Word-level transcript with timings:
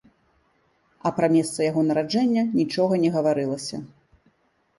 А 1.09 1.11
пра 1.17 1.29
месца 1.35 1.59
яго 1.67 1.83
нараджэння 1.89 2.43
нічога 2.59 2.93
не 3.05 3.13
гаварылася. 3.19 3.77